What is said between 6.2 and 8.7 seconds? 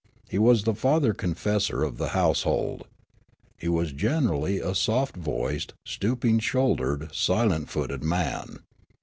shouldered, silent footed man.